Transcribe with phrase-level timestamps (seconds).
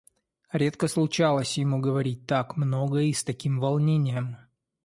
[0.51, 4.35] Редко случалось ему говорить так много и с таким волнением.